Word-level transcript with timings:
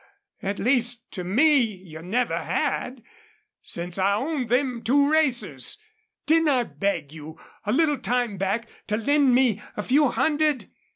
At 0.41 0.57
least 0.57 1.11
to 1.11 1.23
me 1.23 1.59
you 1.61 2.01
never 2.01 2.39
had, 2.43 3.03
since 3.61 3.99
I 3.99 4.15
owned 4.15 4.49
them 4.49 4.81
two 4.83 5.11
racers. 5.11 5.77
Didn't 6.25 6.49
I 6.49 6.63
beg 6.63 7.11
you, 7.11 7.39
a 7.67 7.71
little 7.71 7.99
time 7.99 8.37
back, 8.39 8.67
to 8.87 8.97
lend 8.97 9.35
me 9.35 9.61
a 9.77 9.83
few 9.83 10.07
hundred? 10.07 10.71